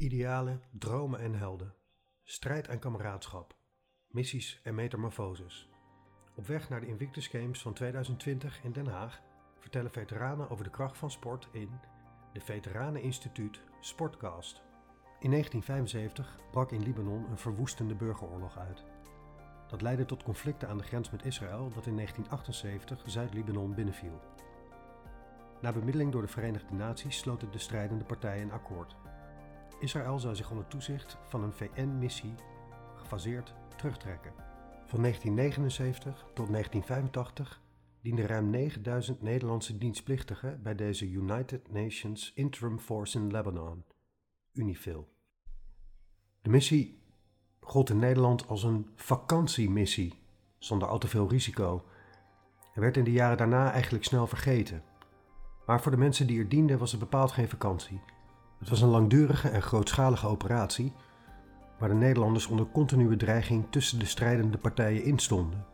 [0.00, 1.74] Idealen, dromen en helden.
[2.22, 3.54] Strijd en kameraadschap.
[4.06, 5.68] Missies en metamorfoses.
[6.34, 9.20] Op weg naar de Invictus Games van 2020 in Den Haag
[9.58, 11.70] vertellen veteranen over de kracht van sport in
[12.32, 14.62] de Veteraneninstituut Sportcast.
[15.18, 18.84] In 1975 brak in Libanon een verwoestende burgeroorlog uit.
[19.68, 24.20] Dat leidde tot conflicten aan de grens met Israël dat in 1978 Zuid-Libanon binnenviel.
[25.60, 28.96] Na bemiddeling door de Verenigde Naties sloten de strijdende partijen een akkoord.
[29.78, 32.34] Israël zou zich onder toezicht van een VN-missie
[32.94, 34.32] gefaseerd terugtrekken.
[34.86, 37.60] Van 1979 tot 1985
[38.00, 43.84] dienden ruim 9000 Nederlandse dienstplichtigen bij deze United Nations Interim Force in Lebanon,
[44.52, 45.08] UNIFIL.
[46.42, 47.02] De missie
[47.60, 50.22] gold in Nederland als een vakantiemissie,
[50.58, 51.84] zonder al te veel risico.
[52.74, 54.82] Er werd in de jaren daarna eigenlijk snel vergeten.
[55.66, 58.00] Maar voor de mensen die er dienden was het bepaald geen vakantie.
[58.60, 60.92] Het was een langdurige en grootschalige operatie,
[61.78, 65.64] waar de Nederlanders onder continue dreiging tussen de strijdende partijen instonden.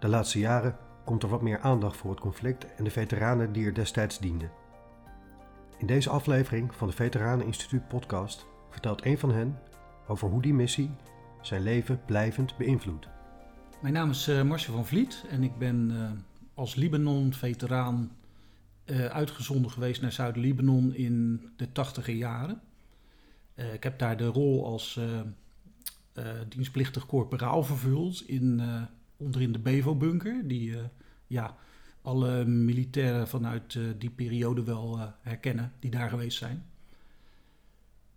[0.00, 3.66] De laatste jaren komt er wat meer aandacht voor het conflict en de veteranen die
[3.66, 4.50] er destijds dienden.
[5.78, 9.58] In deze aflevering van de Veteranen Instituut podcast vertelt een van hen
[10.06, 10.90] over hoe die missie
[11.40, 13.08] zijn leven blijvend beïnvloedt.
[13.80, 16.10] Mijn naam is uh, Marcel van Vliet en ik ben uh,
[16.54, 18.10] als Libanon-veteraan
[18.86, 22.60] uh, uitgezonden geweest naar Zuid-Libanon in de tachtiger jaren.
[23.54, 28.62] Uh, ik heb daar de rol als uh, dienstplichtig corporaal vervuld in,
[29.16, 30.76] onderin de Bevo-bunker, die
[31.26, 31.56] ja,
[32.02, 36.64] alle militairen vanuit die periode wel herkennen die daar geweest zijn.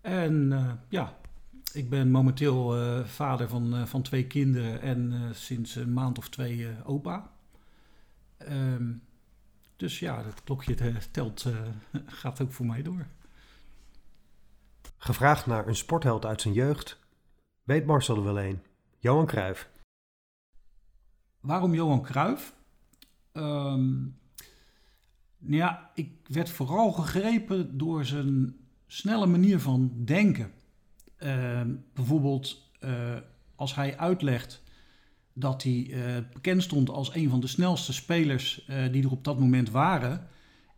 [0.01, 0.49] En
[0.89, 1.17] ja,
[1.73, 2.73] ik ben momenteel
[3.05, 7.31] vader van, van twee kinderen en sinds een maand of twee opa.
[8.37, 8.91] Ehm,
[9.75, 11.59] dus ja, dat klokje telt, uh,
[12.21, 13.07] gaat ook voor mij door.
[14.97, 16.99] Gevraagd naar een sportheld uit zijn jeugd,
[17.63, 18.61] weet Marcel er wel een.
[18.97, 19.69] Johan Cruijff.
[21.39, 22.55] Waarom Johan Cruijff?
[23.33, 24.19] Um,
[25.37, 28.55] nou ja, ik werd vooral gegrepen door zijn
[28.87, 30.51] snelle manier van denken.
[31.19, 31.61] Uh,
[31.93, 33.15] bijvoorbeeld uh,
[33.55, 34.63] als hij uitlegt
[35.37, 36.03] dat hij uh,
[36.33, 40.27] bekend stond als een van de snelste spelers uh, die er op dat moment waren.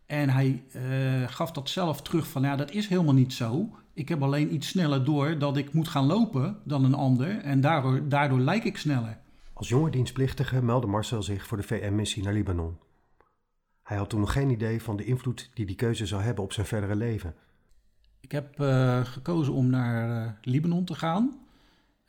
[0.06, 3.76] En hij uh, gaf dat zelf terug van, ja, dat is helemaal niet zo.
[3.94, 7.60] Ik heb alleen iets sneller door dat ik moet gaan lopen dan een ander en
[7.60, 9.18] daardoor, daardoor lijk ik sneller.
[9.52, 12.78] Als jonge dienstplichtige meldde Marcel zich voor de VN-missie naar Libanon.
[13.82, 16.52] Hij had toen nog geen idee van de invloed die die keuze zou hebben op
[16.52, 17.34] zijn verdere leven.
[18.20, 18.54] Ik heb
[19.04, 21.47] gekozen om naar Libanon te gaan.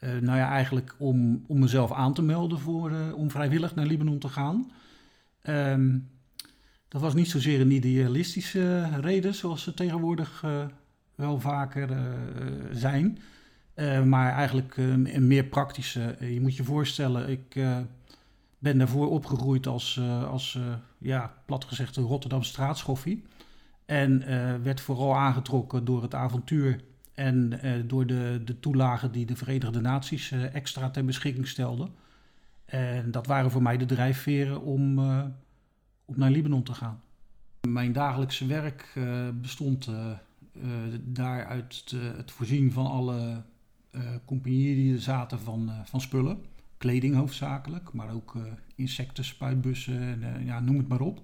[0.04, 3.86] Uh, nou ja, eigenlijk om, om mezelf aan te melden voor, uh, om vrijwillig naar
[3.86, 4.72] Libanon te gaan.
[5.44, 6.10] Um,
[6.88, 10.66] dat was niet zozeer een idealistische reden, zoals ze tegenwoordig uh,
[11.16, 11.90] wel vaker
[12.72, 13.20] zijn.
[14.06, 16.16] maar eigenlijk een meer praktische.
[16.20, 17.60] je moet je voorstellen, ik
[18.58, 20.00] ben daarvoor opgegroeid als,
[20.30, 20.60] als
[20.98, 23.24] ja, plat gezegd, een Rotterdam straatschoffie.
[23.86, 24.24] En
[24.64, 26.82] werd vooral aangetrokken door het avontuur
[27.20, 31.90] en uh, door de, de toelagen die de Verenigde Naties uh, extra ter beschikking stelden.
[32.66, 35.24] En dat waren voor mij de drijfveren om, uh,
[36.06, 37.02] om naar Libanon te gaan.
[37.68, 39.00] Mijn dagelijkse werk
[39.34, 39.90] bestond
[41.02, 43.44] daaruit het voorzien van alle
[44.26, 46.42] compagnieën die er zaten van, van spullen.
[46.78, 48.38] Kleding hoofdzakelijk, maar ook
[48.76, 51.22] insecten, spuitbussen, en, ja, noem het maar op.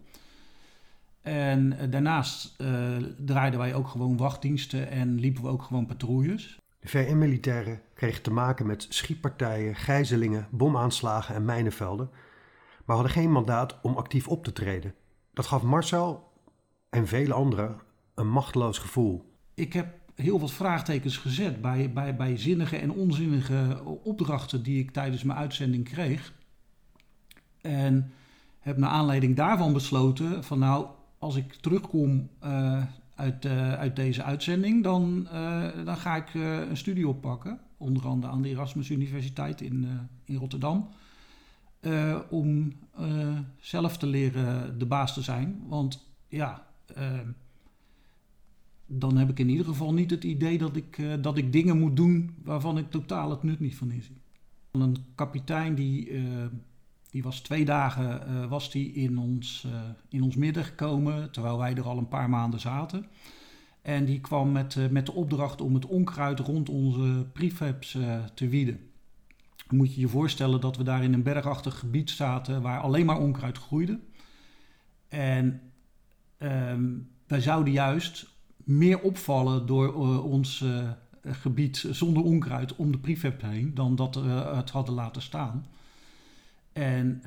[1.25, 6.59] En eh, daarnaast uh, draaiden wij ook gewoon wachtdiensten en liepen we ook gewoon patrouilles.
[6.79, 12.09] De VN-militairen kregen te maken met schietpartijen, gijzelingen, bomaanslagen en mijnenvelden,
[12.85, 14.93] maar hadden geen mandaat om actief op te treden.
[15.33, 16.31] Dat gaf Marcel
[16.89, 17.75] en vele anderen
[18.15, 19.35] een machteloos gevoel.
[19.53, 24.91] Ik heb heel wat vraagtekens gezet bij, bij, bij zinnige en onzinnige opdrachten die ik
[24.91, 26.33] tijdens mijn uitzending kreeg.
[27.61, 28.11] En
[28.59, 30.87] heb naar aanleiding daarvan besloten van nou,
[31.25, 32.83] als ik terugkom uh,
[33.15, 36.33] uit, uh, uit deze uitzending, dan, uh, dan ga ik
[36.69, 37.59] een studie oppakken.
[37.77, 39.87] Onder andere aan de Erasmus Universiteit in,
[40.25, 40.89] in Rotterdam.
[42.29, 42.73] om
[43.59, 45.63] zelf te leren de baas te zijn.
[45.67, 46.67] Want ja,
[48.85, 51.95] dan heb ik in ieder geval niet het idee dat ik, dat ik dingen moet
[51.95, 54.17] doen waarvan ik totaal het nut niet van inzie.
[54.71, 56.11] Een kapitein die
[57.15, 61.57] die was twee dagen uh, was die in, ons, uh, in ons midden gekomen, terwijl
[61.57, 63.05] wij er al een paar maanden zaten.
[63.81, 67.97] En die kwam met, uh, met de opdracht om het onkruid rond onze prefabs
[68.33, 68.79] te wieden.
[69.69, 73.19] Moet je je voorstellen dat we daar in een bergachtig gebied zaten waar alleen maar
[73.19, 73.99] onkruid groeide.
[75.07, 75.61] En
[76.39, 78.27] um, wij zouden juist
[78.63, 80.65] meer opvallen door ons
[81.21, 85.65] gebied zonder onkruid om de prefab heen dan dat we het hadden laten staan.
[86.75, 87.21] En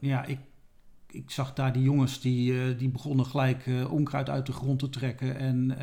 [0.00, 0.38] ja, ik
[1.12, 4.78] ik zag daar die jongens die, uh, die begonnen gelijk uh, onkruid uit de grond
[4.78, 5.36] te trekken.
[5.36, 5.78] En,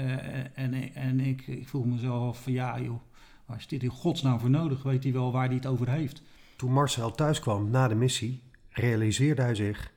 [0.54, 3.02] en, en ik, ik vroeg mezelf van ja joh,
[3.46, 4.84] waar is dit in godsnaam voor nodig?
[4.84, 6.22] Weet hij wel waar hij het over heeft?
[6.56, 9.92] Toen Marcel thuis kwam na de missie, realiseerde hij zich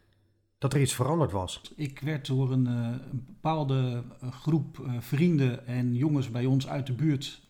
[0.58, 1.72] dat er iets veranderd was.
[1.76, 7.42] Ik werd door een, een bepaalde groep vrienden en jongens bij ons uit de buurt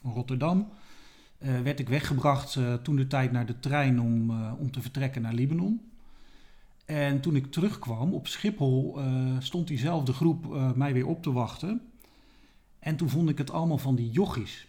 [0.00, 0.68] van Rotterdam...
[1.38, 5.80] werd ik weggebracht toen de tijd naar de trein om, om te vertrekken naar Libanon.
[6.84, 8.98] En toen ik terugkwam op Schiphol,
[9.38, 11.80] stond diezelfde groep mij weer op te wachten.
[12.78, 14.68] En toen vond ik het allemaal van die jochies.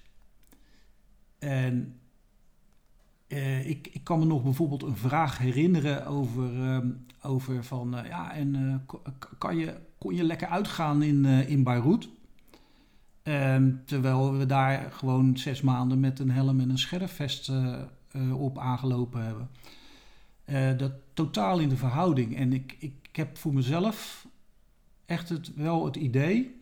[1.39, 1.99] En
[3.63, 6.83] ik, ik kan me nog bijvoorbeeld een vraag herinneren over,
[7.21, 8.85] over van, ja, en
[9.37, 12.09] kan je, kon je lekker uitgaan in, in Beirut?
[13.27, 17.51] Ehm, terwijl we daar gewoon zes maanden met een helm en een scherfvest
[18.33, 19.49] op aangelopen hebben.
[20.45, 22.35] Uh, dat totaal in de verhouding.
[22.35, 24.27] En ik, ik heb voor mezelf
[25.05, 26.61] echt het, wel het idee,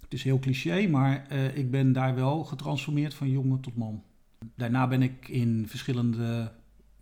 [0.00, 4.02] het is heel cliché, maar ik ben daar wel getransformeerd van jongen tot man.
[4.54, 6.52] Daarna ben ik in verschillende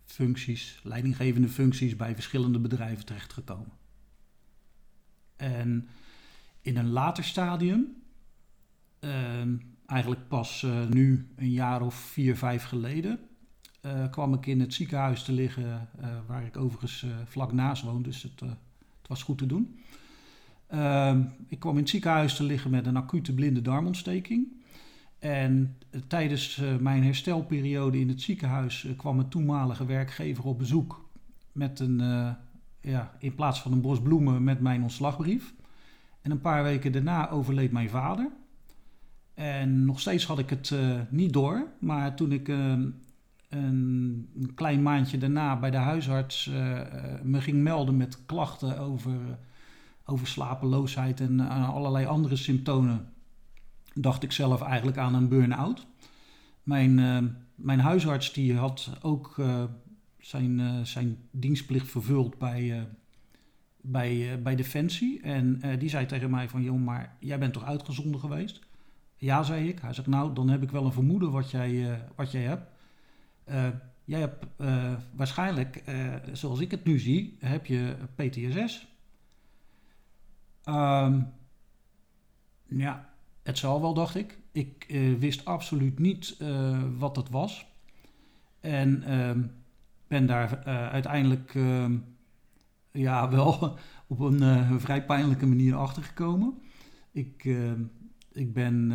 [0.05, 3.71] functies, leidinggevende functies bij verschillende bedrijven terechtgekomen.
[5.35, 5.87] En
[6.61, 8.02] in een later stadium,
[9.85, 13.19] eigenlijk pas uh, nu een jaar of vier, vijf geleden,
[13.85, 18.01] uh, kwam ik in het ziekenhuis te liggen, uh, waar ik overigens vlak naast woon,
[18.01, 19.79] dus het, het was goed te doen.
[20.67, 24.47] Ehm, ik kwam in het ziekenhuis te liggen met een acute blinde darmontsteking.
[25.19, 25.77] En
[26.07, 31.09] tijdens mijn herstelperiode in het ziekenhuis kwam een toenmalige werkgever op bezoek
[31.51, 31.97] met een,
[32.81, 35.53] ja, in plaats van een bos bloemen met mijn ontslagbrief.
[36.21, 38.31] En een paar weken daarna overleed mijn vader.
[39.33, 40.73] En nog steeds had ik het
[41.09, 42.89] niet door, maar toen ik ehm,
[43.49, 46.81] een, klein maandje daarna bij de huisarts uh,
[47.23, 49.17] me ging melden met klachten over,
[50.05, 53.09] over slapeloosheid en allerlei andere symptomen,
[53.93, 55.85] dacht ik zelf eigenlijk aan een burn-out.
[56.63, 56.95] Mijn,
[57.55, 59.41] mijn huisarts die had ook
[60.19, 62.87] zijn, zijn dienstplicht vervuld bij,
[63.81, 65.21] bij, bij Defensie.
[65.21, 68.59] En die zei tegen mij van, joh, maar jij bent toch uitgezonden geweest?
[69.23, 69.79] Ja, zei ik.
[69.79, 72.71] Hij zegt, nou, dan heb ik wel een vermoeden wat jij, wat jij hebt.
[73.49, 73.67] Uh,
[74.03, 75.83] jij hebt uh, waarschijnlijk,
[76.31, 78.87] zoals ik het nu zie, heb je PTSS.
[80.65, 81.33] Um,
[82.67, 83.09] ja,
[83.43, 84.37] het zal wel, dacht ik.
[84.51, 84.85] Ik
[85.19, 86.37] wist absoluut niet
[86.97, 87.65] wat het was.
[88.59, 89.41] En ehm,
[90.07, 91.97] ben daar uiteindelijk ehm,
[92.91, 93.77] ja, wel
[94.07, 96.61] op een, een, vrij pijnlijke manier achtergekomen.
[97.11, 97.45] Ik,
[98.33, 98.91] ik ben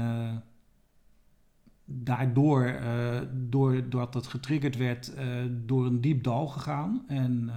[1.85, 7.05] daardoor, uh, doordat het getriggerd werd, uh, door een diep dal gegaan.
[7.09, 7.51] En,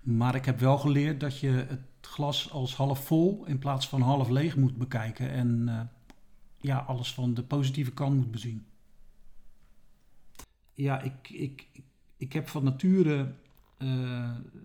[0.00, 4.00] maar ik heb wel geleerd dat je het glas als half vol in plaats van
[4.00, 5.30] half leeg moet bekijken.
[5.30, 5.90] En
[6.60, 8.66] ja, alles van de positieve kant moet bezien.
[10.74, 11.66] Ja, ik, ik,
[12.16, 13.34] ik heb van nature.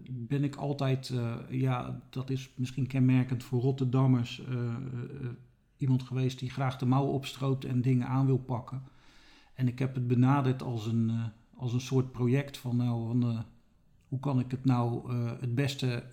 [0.09, 1.13] Ben ik altijd,
[1.49, 4.41] ja, dat is misschien kenmerkend voor Rotterdammers
[5.77, 8.83] iemand geweest die graag de mouwen opstroopt en dingen aan wil pakken.
[9.53, 11.11] En ik heb het benaderd als een,
[11.53, 13.37] als een soort project van, nou,
[14.07, 16.03] hoe kan ik het nou het beste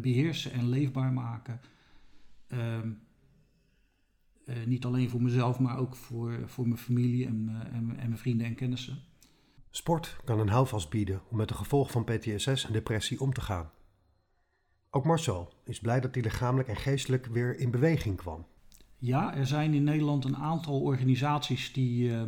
[0.00, 1.60] beheersen en leefbaar maken.
[2.48, 2.90] Ehm,
[4.66, 8.46] niet alleen voor mezelf, maar ook voor, voor mijn familie en, en, en, mijn vrienden
[8.46, 8.98] en kennissen.
[9.70, 13.40] Sport kan een houvast bieden om met de gevolgen van PTSS en depressie om te
[13.40, 13.70] gaan.
[14.90, 18.46] Ook Marcel is blij dat hij lichamelijk en geestelijk weer in beweging kwam.
[18.98, 22.22] Ja, er zijn in Nederland een aantal organisaties die, uh,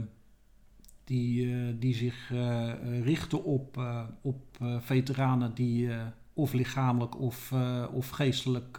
[1.05, 3.83] die, uh, die zich uh, richten op,
[4.21, 4.45] op
[4.79, 5.91] veteranen die
[6.33, 7.55] of lichamelijk of,
[7.93, 8.79] of geestelijk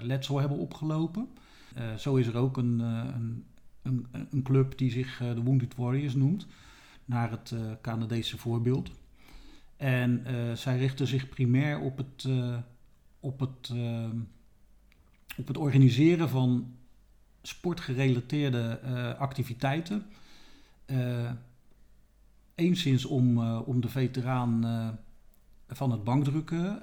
[0.00, 1.28] letsel hebben opgelopen.
[1.96, 3.44] zo is er ook een, een,
[3.82, 6.46] een, een club die zich de Wounded Warriors noemt,
[7.06, 8.90] naar het Canadese voorbeeld.
[9.76, 10.24] En
[10.56, 12.28] zij richten zich primair op het
[13.26, 14.08] op het, uh,
[15.36, 16.74] op het organiseren van
[17.42, 18.80] sportgerelateerde
[19.18, 20.06] activiteiten.
[22.54, 24.64] Eenszins om, om de veteraan
[25.68, 26.80] van het bankdrukken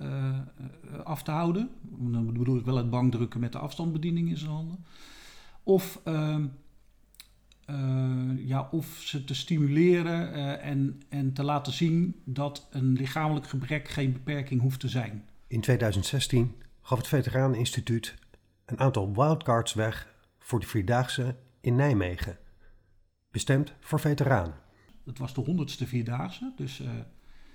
[1.03, 1.69] af te houden.
[1.81, 4.85] Dan bedoel ik wel het bankdrukken met de afstandsbediening in zijn handen.
[5.63, 6.45] Of, ehm,
[8.45, 14.13] ja, of ze te stimuleren en, en te laten zien dat een lichamelijk gebrek geen
[14.13, 15.25] beperking hoeft te zijn.
[15.47, 18.15] In 2016 gaf het Veteraneninstituut
[18.65, 22.37] een aantal wildcards weg voor de Vierdaagse in Nijmegen.
[23.31, 24.53] Bestemd voor veteranen.
[25.05, 26.89] Het was de honderdste Vierdaagse, dus uh,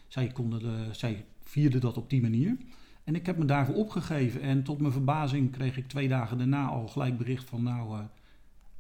[0.09, 2.57] zij, konden de, zij vierden dat op die manier.
[3.05, 6.67] En ik heb me daarvoor opgegeven en tot mijn verbazing kreeg ik twee dagen daarna
[6.67, 8.05] al gelijk bericht van nou, uh,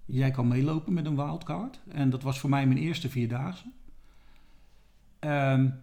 [0.08, 1.80] jij kan meelopen met een wildcard.
[1.88, 3.64] En dat was voor mij mijn eerste Vierdaagse.
[5.20, 5.74] Um,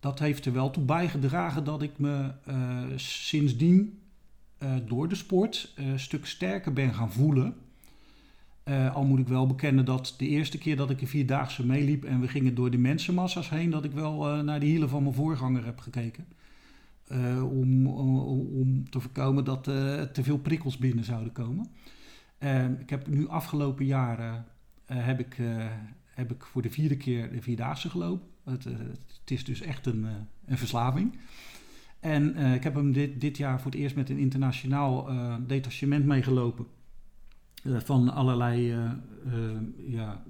[0.00, 3.98] dat heeft er wel toe bijgedragen dat ik me uh, sindsdien
[4.62, 7.54] uh, door de sport een stuk sterker ben gaan voelen.
[8.92, 12.20] Al moet ik wel bekennen dat de eerste keer dat ik een vierdaagse meeliep en
[12.20, 15.64] we gingen door de mensenmassa's heen, dat ik wel naar de hielen van mijn voorganger
[15.64, 16.26] heb gekeken.
[17.42, 21.66] om, om te voorkomen dat te veel prikkels binnen zouden komen.
[22.78, 24.44] Ik heb nu afgelopen jaren
[24.86, 25.36] heb ik,
[26.06, 28.28] heb ik voor de vierde keer de vierdaagse gelopen.
[28.50, 28.72] Het, eh,
[29.20, 30.12] het is dus echt een, eh,
[30.46, 31.18] een verslaving.
[32.00, 35.08] En eh, ik heb hem dit, dit jaar voor het eerst met een internationaal
[35.46, 36.66] detachement meegelopen.
[37.64, 38.74] van allerlei
[39.86, 40.22] ja,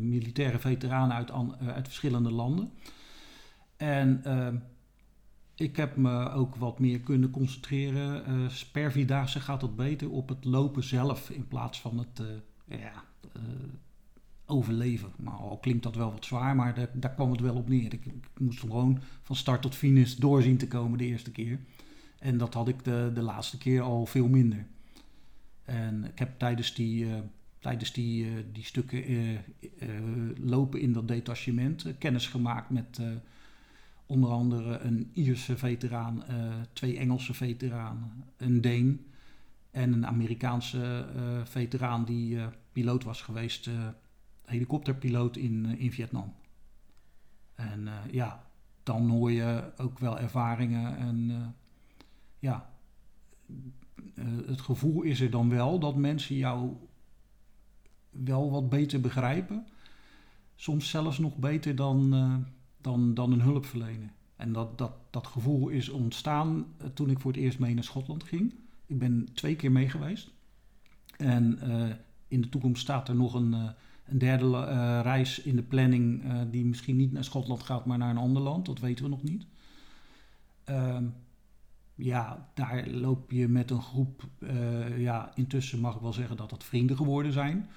[0.00, 2.70] militaire veteranen uit, uit verschillende landen.
[3.76, 4.22] En
[5.60, 8.50] ik heb me ook wat meer kunnen concentreren.
[8.72, 12.22] per vierdaagse gaat het beter op het lopen zelf in plaats van het
[12.64, 13.04] ja,
[14.48, 15.10] overleven.
[15.16, 17.92] Maar al klinkt dat wel wat zwaar, maar daar, daar kwam het wel op neer.
[17.92, 18.04] Ik,
[18.38, 21.58] moest gewoon van start tot finish doorzien te komen de eerste keer.
[22.18, 24.66] En dat had ik de, de laatste keer al veel minder.
[25.64, 27.14] En ik heb tijdens die, uh,
[27.58, 29.38] tijdens die, uh, die stukken uh,
[30.36, 33.00] lopen in dat detachement kennis gemaakt met
[34.08, 36.24] onder andere een Ierse veteraan,
[36.72, 39.06] twee Engelse veteranen, een Deen
[39.70, 41.06] en een Amerikaanse
[41.44, 42.38] veteraan die
[42.72, 43.70] piloot was geweest
[44.48, 46.34] helikopterpiloot in, eh, in Vietnam.
[47.54, 48.44] En eh, ja,
[48.82, 51.46] dan hoor je ook wel ervaringen en eh,
[52.38, 52.70] ja,
[54.46, 56.76] het gevoel is er dan wel dat mensen jou
[58.10, 59.66] wel wat beter begrijpen.
[60.54, 62.14] Soms zelfs nog beter dan,
[62.88, 64.10] dan, dan een hulpverlener.
[64.36, 68.24] En dat, dat, dat gevoel is ontstaan toen ik voor het eerst mee naar Schotland
[68.24, 68.54] ging.
[68.86, 70.30] Ik ben twee keer mee geweest.
[71.16, 71.58] En
[72.28, 73.52] in de toekomst staat er nog een,
[74.04, 78.16] een derde reis in de planning die misschien niet naar Schotland gaat, maar naar een
[78.16, 78.66] ander land.
[78.66, 79.46] Dat weten we nog niet.
[80.70, 80.98] Uh,
[81.94, 84.28] ja, daar loop je met een groep.
[84.96, 87.68] Ja, intussen mag ik wel zeggen dat dat vrienden geworden zijn.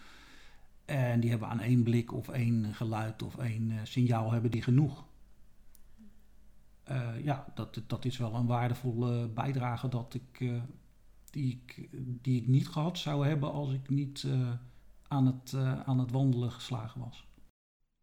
[0.86, 5.04] En die hebben aan één blik of één geluid of één signaal hebben die genoeg.
[7.24, 10.52] ja, dat, dat is wel een waardevolle bijdrage dat ik,
[11.30, 11.90] die, ik,
[12.22, 14.28] die ik niet gehad zou hebben als ik niet
[15.08, 17.28] aan het, aan het wandelen geslagen was.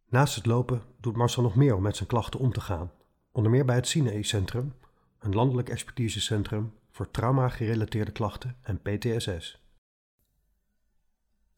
[0.09, 2.91] Naast het lopen doet Marcel nog meer om met zijn klachten om te gaan.
[3.31, 4.73] Onder meer bij het Cine-centrum,
[5.19, 9.61] een landelijk expertisecentrum voor trauma-gerelateerde klachten en PTSS.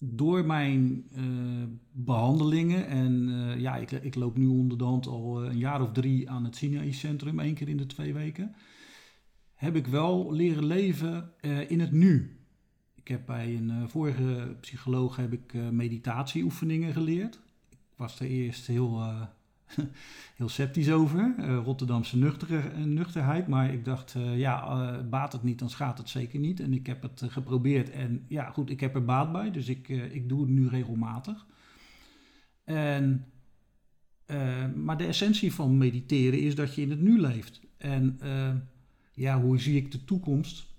[0.03, 1.23] Door mijn uh,
[1.91, 5.91] behandelingen, en uh, ja, ik, ik, loop nu onder de hand al een jaar of
[5.91, 8.55] drie aan het Cine-centrum, één keer in de twee weken,
[9.53, 11.31] heb ik wel leren leven
[11.67, 12.39] in het nu.
[12.95, 17.39] Ik heb bij een vorige psycholoog heb ik meditatieoefeningen geleerd.
[17.69, 19.01] Ik was er eerst heel,
[20.37, 23.47] heel sceptisch over, Rotterdamse nuchtere, nuchterheid.
[23.47, 26.59] Maar ik dacht, ja, baat het niet, dan schaadt het zeker niet.
[26.59, 29.51] En ik heb het geprobeerd en ja, goed, ik heb er baat bij.
[29.51, 31.45] Dus ik, ik doe het nu regelmatig.
[32.63, 33.25] En,
[34.75, 37.61] maar de essentie van mediteren is dat je in het nu leeft.
[37.77, 38.19] En
[39.13, 40.69] ja, hoe zie ik de toekomst?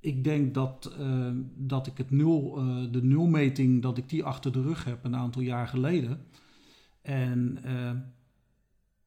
[0.00, 4.52] Ik denk dat, uh, dat ik het nul, uh, de nulmeting, dat ik die achter
[4.52, 6.26] de rug heb een aantal jaar geleden.
[7.02, 7.92] En uh,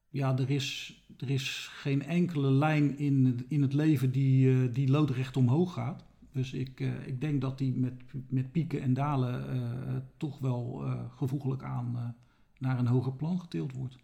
[0.08, 5.36] ja, er is, er is geen enkele lijn in, in het leven die, die loodrecht
[5.36, 6.04] omhoog gaat.
[6.32, 10.84] Dus ik, ik denk dat die met, met pieken en dalen toch wel
[11.16, 12.16] gevoeglijk aan
[12.58, 13.98] naar een hoger plan getild wordt.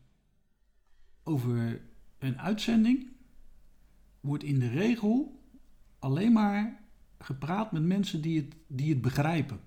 [1.23, 1.81] Over
[2.19, 3.11] een uitzending
[4.21, 5.41] wordt in de regel
[5.99, 6.80] alleen maar
[7.21, 9.61] gepraat met mensen die het, die het begrijpen.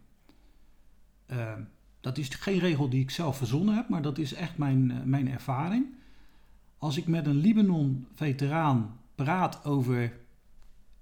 [1.32, 1.54] Uh,
[2.02, 4.98] dat is geen regel die ik zelf verzonnen heb, maar dat is echt mijn, uh,
[5.04, 5.86] mijn ervaring.
[6.78, 10.14] Als ik met een Libanon-veteraan praat over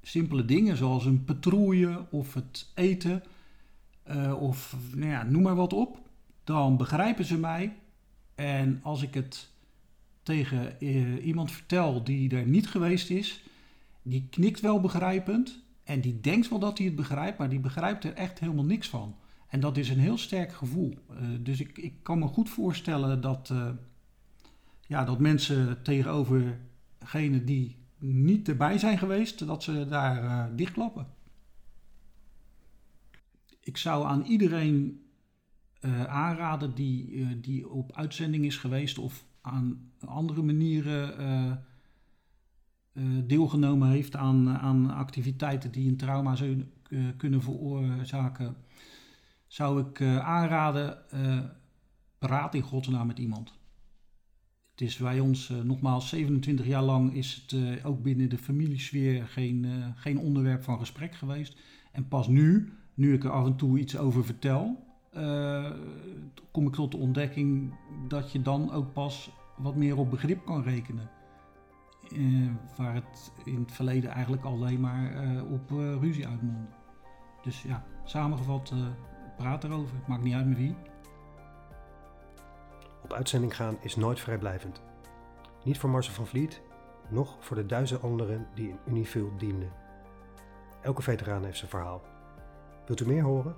[0.02, 3.24] simpele dingen zoals een patrouille of het eten
[4.10, 6.00] uh, of nou ja, noem maar wat op,
[6.44, 7.76] dan begrijpen ze mij.
[8.36, 9.50] En als ik het
[10.24, 10.84] tegen
[11.24, 13.44] iemand vertel die er niet geweest is,
[14.02, 15.60] die knikt wel begrijpend,
[15.92, 18.90] en die denkt wel dat hij het begrijpt, maar die begrijpt er echt helemaal niks
[18.90, 19.16] van.
[19.48, 20.98] En dat is een heel sterk gevoel.
[21.12, 23.70] Uh, dus ik, ik kan me goed voorstellen dat, uh,
[24.88, 26.60] ja, dat mensen tegenover
[26.98, 31.08] degenen die niet erbij zijn geweest, dat ze daar uh, dichtklappen.
[33.60, 35.06] Ik zou aan iedereen
[36.08, 41.18] aanraden die, die op uitzending is geweest of aan andere manieren
[43.24, 46.72] deelgenomen heeft aan, aan activiteiten die een trauma zullen
[47.18, 48.56] kunnen veroorzaken,
[49.48, 50.98] zou ik aanraden,
[52.20, 53.54] praat in godsnaam met iemand.
[54.72, 59.66] Het is bij ons nogmaals 27 jaar lang is het ook binnen de familiesfeer geen,
[59.96, 61.60] geen onderwerp van gesprek geweest.
[61.92, 64.84] En pas nu, nu ik er af en toe iets over vertel,
[66.52, 67.74] kom ik tot de ontdekking
[68.08, 71.10] dat je dan ook pas wat meer op begrip kan rekenen.
[72.78, 75.14] Waar het in het verleden eigenlijk alleen maar
[75.52, 76.66] op ruzie uitmondde.
[77.42, 78.74] Dus ja, samengevat,
[79.38, 79.98] praat erover.
[80.08, 80.76] Maakt niet uit met wie.
[83.04, 84.82] Op uitzending gaan is nooit vrijblijvend.
[85.64, 86.62] Niet voor Marcel van Vliet,
[87.10, 89.72] noch voor de duizend anderen die in Unifil dienden.
[90.82, 92.02] Elke veteraan heeft zijn verhaal.
[92.86, 93.56] Wilt u meer horen?